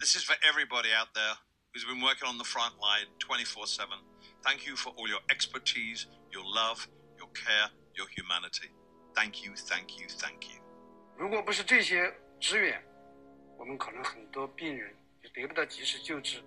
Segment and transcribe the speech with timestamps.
[0.00, 1.34] This is for everybody out there
[1.72, 3.88] who's been working on the front line 24 7.
[4.44, 6.86] Thank you for all your expertise, your love,
[7.18, 8.68] your care, your humanity.
[9.14, 10.60] Thank you, thank you, thank you.
[11.16, 12.82] 如果不是这些支援，
[13.56, 16.44] 我们可能很多病人就得不到及时救治，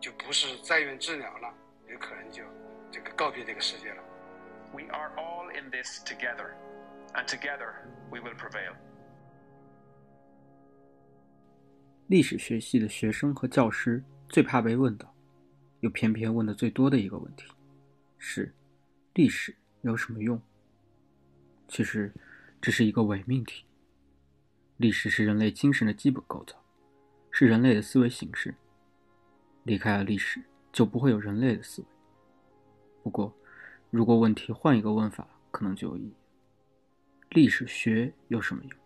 [0.00, 1.54] 就不是在院治疗了，
[1.88, 2.42] 有可能就
[2.90, 4.02] 这个告别这个世界了。
[4.72, 6.54] We are all in this together,
[7.14, 8.74] and together we will prevail.
[12.07, 15.11] 历史学系的学生和教师最怕被问到，
[15.79, 17.45] 又偏偏问的最多的一个问题，
[18.19, 18.53] 是：
[19.15, 20.39] 历史有什么用？
[21.67, 22.13] 其实，
[22.61, 23.65] 这是一个伪命题。
[24.77, 26.55] 历史是人类精神的基本构造，
[27.31, 28.53] 是人类的思维形式。
[29.63, 30.39] 离开了历史，
[30.71, 31.87] 就不会有人类的思维。
[33.01, 33.33] 不过，
[33.89, 36.13] 如果问题换一个问法，可能就有意义。
[37.31, 38.79] 历史学有什么用？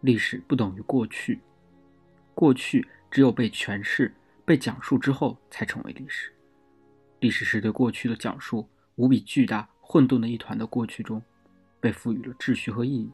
[0.00, 1.40] 历史不等于过去。
[2.38, 6.32] 过去只有被诠释、被讲述之后，才成为历史。
[7.18, 8.64] 历史是对过去的讲述，
[8.94, 11.20] 无比巨大、混沌的一团的过去中，
[11.80, 13.10] 被赋予了秩序和意义，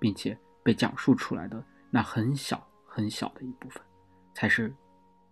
[0.00, 3.82] 并且被讲述出来的那很小很小的一部分，
[4.32, 4.74] 才是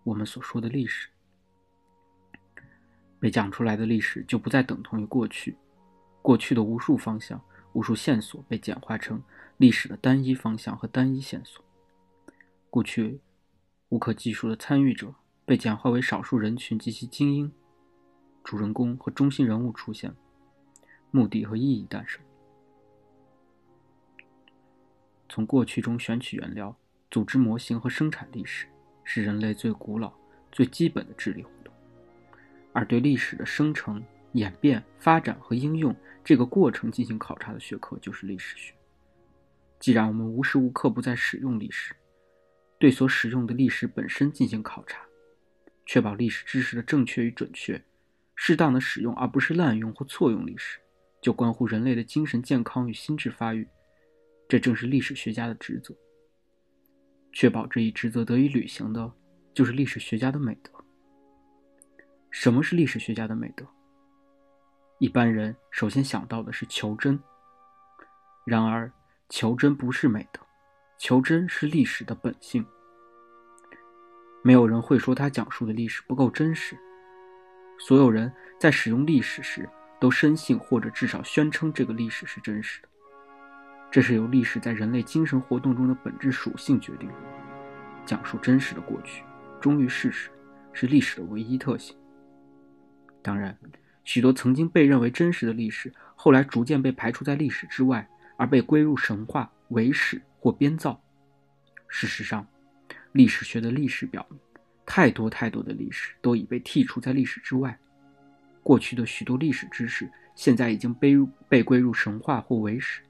[0.03, 1.09] 我们所说的历史。
[3.19, 5.57] 被讲出来的历史就不再等同于过去，
[6.21, 7.41] 过去的无数方向、
[7.73, 9.19] 无数线索被简化成
[9.57, 11.65] 历史的单一方向和单一线索。
[12.73, 13.19] 过去
[13.89, 15.13] 无可计数的参与者
[15.45, 17.51] 被简化为少数人群及其精英，
[18.43, 20.11] 主人公和中心人物出现，
[21.11, 22.19] 目的和意义诞生。
[25.29, 26.75] 从过去中选取原料、
[27.11, 28.65] 组织模型和生产历史，
[29.03, 30.11] 是人类最古老、
[30.51, 31.71] 最基本的智力活动。
[32.71, 38.73] 而对历史的生成、演变、发展和应用这个过程进行考察的学科，就是历史学。
[39.79, 41.93] 既然我们无时无刻不在使用历史，
[42.83, 45.05] 对所使用的历史本身进行考察，
[45.85, 47.81] 确保历史知识的正确与准确，
[48.35, 50.81] 适当的使用而不是滥用或错用历史，
[51.21, 53.65] 就关乎人类的精神健康与心智发育。
[54.49, 55.95] 这正是历史学家的职责。
[57.31, 59.13] 确保这一职责得以履行的，
[59.53, 60.69] 就是历史学家的美德。
[62.31, 63.65] 什么是历史学家的美德？
[64.99, 67.17] 一般人首先想到的是求真。
[68.45, 68.91] 然而，
[69.29, 70.41] 求真不是美德。
[70.99, 72.65] 求真是历史的本性。
[74.43, 76.77] 没有人会说他讲述的历史不够真实。
[77.79, 79.67] 所有人在使用历史时，
[79.99, 82.87] 都深信或者至少宣称这个历史是真实的。
[83.89, 87.15] 这是由历史在人类精神活动中的本质属性决定的。
[88.05, 89.23] 讲述真实的过去，
[89.61, 90.29] 忠于事实，
[90.73, 91.95] 是历史的唯一特性。
[93.21, 93.57] 当然，
[94.03, 100.21] 许多曾经被认为真实的历史，后来逐渐被排除在历史之外，而被归入神话、伪史。
[100.43, 101.01] 或编造。
[101.87, 102.45] 事实上，
[103.13, 104.39] 历史学的历史表明，
[104.85, 107.79] 太多太多的历史都已被剔除在历史之外。
[108.61, 111.15] 过去的许多历史知识，现在已经被
[111.47, 113.01] 被归入神话或伪史。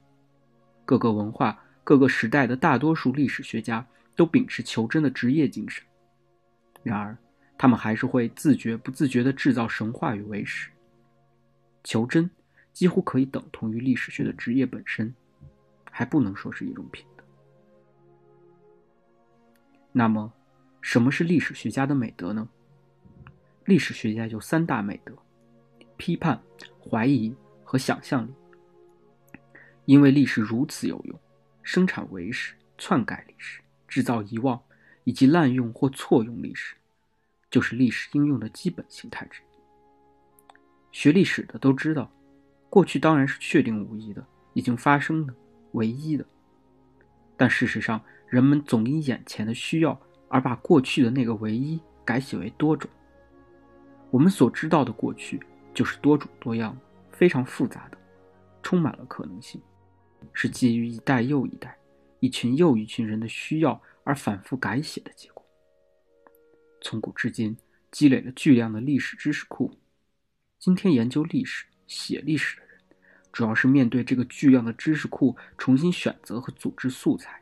[0.84, 5.82] 各个文化、各个时代的大多数历史学家都秉持求真的职业精神。
[6.82, 7.16] 然而，
[7.56, 10.68] 他们还是会自觉不自觉地制造神话与伪史。
[11.82, 12.28] 求真
[12.72, 15.14] 几乎可以等同于历史学的职业本身，
[15.90, 17.06] 还不能说是一种品。
[19.96, 20.32] 那么，
[20.80, 22.48] 什么是历史学家的美德呢？
[23.64, 25.16] 历史学家有三大美德：
[25.96, 26.42] 批判、
[26.80, 27.32] 怀疑
[27.62, 28.34] 和想象力。
[29.84, 31.20] 因为历史如此有用，
[31.62, 34.60] 生产伪史、篡改历史、制造遗忘
[35.04, 36.74] 以及滥用或错用历史，
[37.48, 39.54] 就是历史应用的基本形态之一。
[40.90, 42.10] 学历史的都知道，
[42.68, 45.32] 过去当然是确定无疑的、已经发生的、
[45.70, 46.26] 唯一的，
[47.36, 48.04] 但事实上。
[48.34, 49.96] 人们总因眼前的需要
[50.26, 52.90] 而把过去的那个唯一改写为多种。
[54.10, 55.40] 我们所知道的过去
[55.72, 56.76] 就是多种多样、
[57.12, 57.98] 非常复杂的，
[58.60, 59.62] 充满了可能性，
[60.32, 61.78] 是基于一代又一代、
[62.18, 65.46] 一群又一群人的需要而反复改写的结果。
[66.80, 67.56] 从古至今，
[67.92, 69.78] 积累了巨量的历史知识库。
[70.58, 72.80] 今天研究历史、写历史的人，
[73.30, 77.40] 主要是面对这个巨量的知识库，重新选择和组织素材。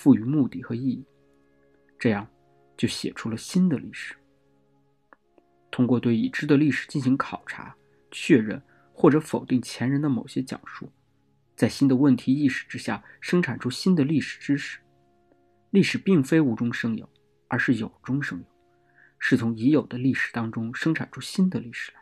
[0.00, 1.04] 赋予目的和意义，
[1.98, 2.26] 这样
[2.74, 4.14] 就写出了新的历史。
[5.70, 7.76] 通过对已知的历史进行考察、
[8.10, 8.62] 确认
[8.94, 10.90] 或者否定前人的某些讲述，
[11.54, 14.80] 在新的问题意识之下生产出新的历史知识。
[15.68, 17.06] 历史并非无中生有，
[17.48, 18.46] 而是有中生有，
[19.18, 22.00] 是从已有的历史当中生产出新的历史来。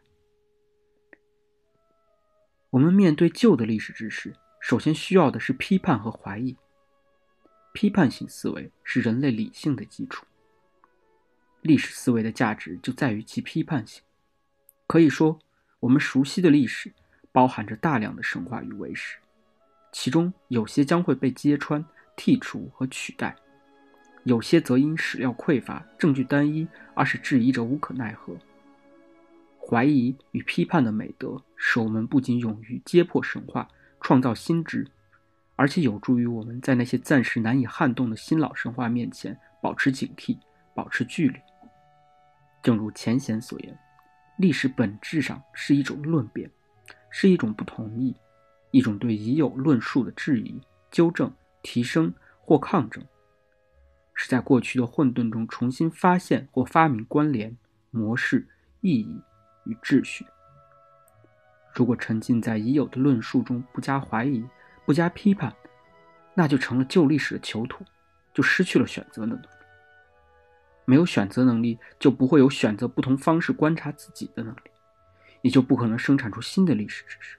[2.71, 6.57] 我们面对旧的历史知识，首先需要的是批判和怀疑。
[7.73, 10.27] 批判性思维是人类理性的基础。
[11.61, 14.03] 历史思维的价值就在于其批判性。
[14.87, 15.39] 可以说，
[15.81, 16.93] 我们熟悉的历史
[17.33, 19.19] 包含着大量的神话与伪史，
[19.93, 21.85] 其中有些将会被揭穿、
[22.17, 23.37] 剔除和取代，
[24.25, 28.37] 有些则因史料匮乏、证据单一而使质疑者无可奈何。
[29.61, 33.69] 怀疑与批判的美德，使我们不仅勇于揭破神话、
[34.01, 34.87] 创造新知，
[35.59, 40.39] 而且有助于我们在那些暂时难以撼动的新老神话面前保持警惕、
[40.73, 41.39] 保持距离。
[42.63, 43.77] 正如前贤所言，
[44.39, 46.49] 历史本质上是一种论辩，
[47.11, 48.15] 是一种不同意，
[48.71, 50.63] 一种对已有论述的质疑、
[50.93, 51.33] 纠正、
[51.63, 53.05] 提升或抗争，
[54.15, 57.57] 是在过去的混沌中重新发现或发明关联、
[57.91, 58.47] 模式、
[58.81, 59.21] 意义。
[59.65, 60.25] 与秩序。
[61.75, 64.43] 如果沉浸在已有的论述中，不加怀疑，
[64.89, 65.55] 不加批判，
[66.33, 67.85] 那就成了旧历史的囚徒，
[68.33, 69.47] 就失去了选择的能力。
[70.87, 74.71] 没有选择能力，就不会有选择不同方式观察自己的能力，
[75.43, 77.37] 也就不可能生产出新的历史知识。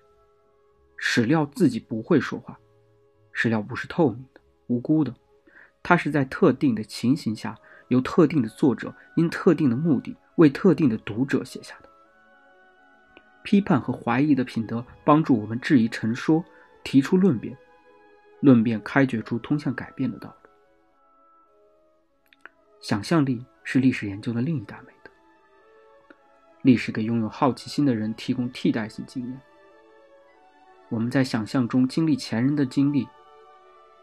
[0.96, 2.60] 史料自己不会说话，
[3.31, 5.12] 史料不是透明的、无辜的，
[5.81, 7.57] 它是在特定的情形下，
[7.88, 11.90] 由特定的作者因特定的目的为特定的读者写下的。
[13.42, 16.45] 批判和怀疑的品德帮助我们质疑陈说，
[16.84, 17.58] 提出论辩，
[18.40, 20.50] 论辩开掘出通向改变的道路。
[22.81, 25.12] 想象力是历史研究的另一大美德。
[26.62, 29.42] 历史给拥有好奇心的人提供替代性经验。
[30.90, 33.08] 我们在想象中经历前人的经历。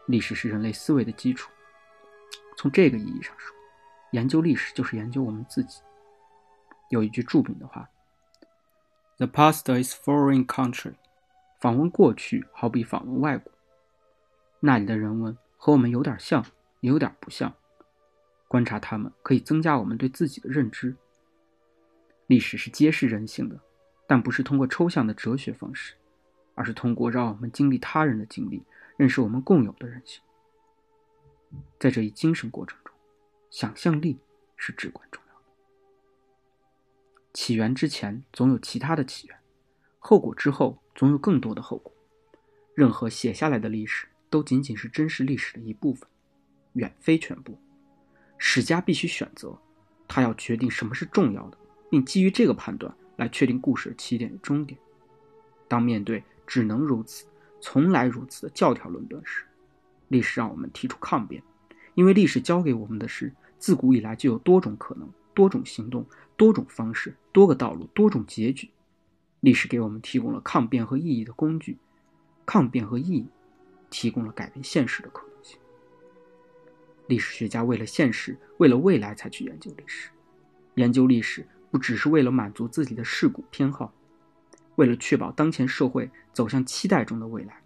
[0.05, 1.51] 历史是人类思维的基础。
[2.55, 3.53] 从这个意义上说，
[4.11, 5.81] 研究历史就是研究我们自己。
[6.89, 7.89] 有一句著名的话。
[9.17, 10.93] The past is foreign country。
[11.59, 13.51] 访问过去好比访问外国，
[14.59, 16.45] 那里的人文和我们有点像，
[16.81, 17.55] 也有点不像。
[18.47, 20.95] 观察他们可以增加我们对自己的认知。
[22.27, 23.59] 历史是揭示人性的，
[24.05, 25.95] 但不是通过抽象的哲学方式，
[26.55, 28.63] 而是通过让我们经历他人的经历，
[28.95, 30.21] 认识我们共有的人性。
[31.79, 32.93] 在这一精神过程中，
[33.49, 34.19] 想象力
[34.55, 35.45] 是至关重要的。
[37.33, 39.39] 起源之前总有其他的起源，
[39.99, 41.93] 后果之后总有更多的后果。
[42.73, 46.09] 任何写下来的历史都仅仅是真实历史的一部分，
[46.73, 47.57] 远非全部。
[48.37, 49.57] 史家必须选择，
[50.07, 51.57] 他要决定什么是重要的，
[51.89, 54.77] 并基于这个判断来确定故事的起点与终点。
[55.67, 57.27] 当面对只能如此、
[57.61, 59.45] 从来如此的教条论断时，
[60.07, 61.41] 历史让我们提出抗辩，
[61.93, 66.03] 因为历史教给我们的是自古以来就有多种可能、多种行动。
[66.37, 68.69] 多种方式、多个道路、多种结局，
[69.39, 71.77] 历史给我们提供了抗辩和意义的工具，
[72.45, 73.27] 抗辩和意义
[73.89, 75.57] 提供了改变现实的可能性。
[77.07, 80.09] 历史学家为了现实、为了未来才去研究历史，
[80.75, 83.93] 研究历史不只是为了满足自己的世故偏好，
[84.75, 87.61] 为了确保当前社会走向期待中的未来。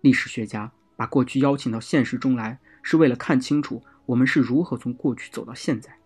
[0.00, 5.96] 历史学家把过去邀请到现实中来，是为了看清楚我们是如何从过去走到现在，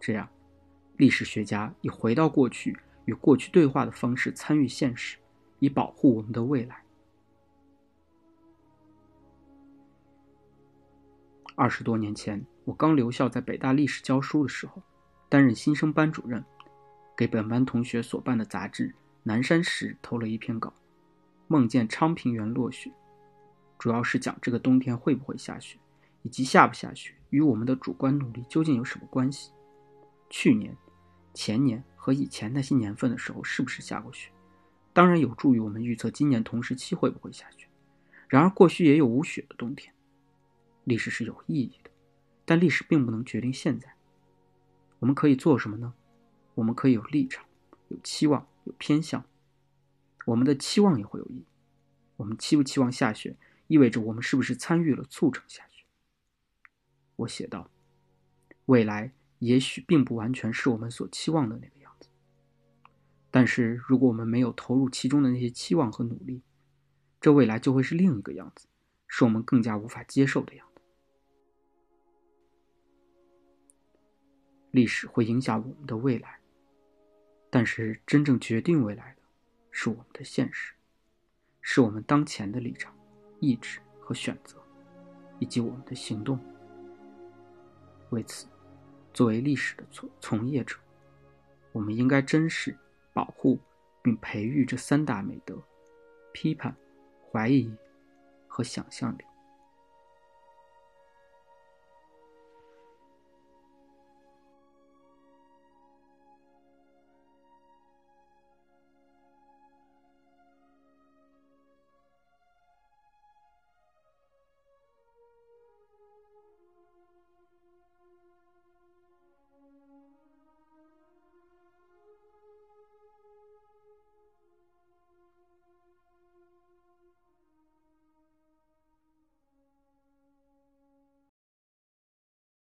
[0.00, 0.28] 这样。
[0.96, 5.16] 历史学家以回到过去与过去对话的方式参与现实，
[5.58, 6.82] 以保护我们的未来。
[11.54, 14.82] 二十多年前，我刚留校在北大历史教书的时候，
[15.28, 16.44] 担任新生班主任，
[17.16, 18.88] 给本班同学所办的杂志
[19.22, 20.72] 《南山石》投了一篇稿，
[21.48, 22.90] 梦见昌平原落雪，
[23.78, 25.78] 主要是讲这个冬天会不会下雪，
[26.22, 29.52] 以及下不下雪与我们的主观努力究竟有什么关系。
[30.30, 30.76] 去年。
[31.34, 34.32] 前年和以前那些年份的时候，是不是下过雪？
[34.92, 37.68] 当然有助于我们预测今年同时期会不会下雪。
[38.26, 39.94] 然而过去也有无雪的冬天。
[40.82, 41.90] 历史是有意义的，
[42.44, 43.94] 但历史并不能决定现在。
[44.98, 45.94] 我们可以做什么呢？
[46.56, 47.44] 我们可以有立场、
[47.86, 49.24] 有期望、有偏向。
[50.26, 51.44] 我们的期望也会有意义。
[52.16, 53.36] 我们期不期望下雪，
[53.68, 55.84] 意味着我们是不是参与了促成下雪。
[57.14, 57.70] 我写道：
[58.66, 59.12] 未来。
[59.38, 61.81] 也许并不完全是我们所期望的那个，
[63.32, 66.42] 但是如果我们没有投入其中的那些期望和努力，
[67.20, 68.68] 这未来就会是另一个样子，
[69.08, 70.82] 是我们更加无法接受的样子。
[74.70, 76.38] 历史会影响我们的未来，
[77.50, 79.22] 但是真正决定未来的，
[79.70, 80.74] 是我们的现实，
[81.60, 82.94] 是我们当前的立场、
[83.40, 84.56] 意志和选择，
[85.38, 86.38] 以及我们的行动。
[88.10, 88.46] 为此。
[89.14, 90.78] 作为历史的从从业者，
[91.70, 92.74] 我们应该珍视、
[93.12, 93.58] 保护
[94.02, 95.62] 并培育这三大美德：
[96.32, 96.74] 批判、
[97.30, 97.74] 怀疑
[98.48, 99.24] 和想象力。